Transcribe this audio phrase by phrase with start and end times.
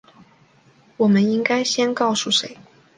[0.97, 2.57] 我们应该先告诉谁？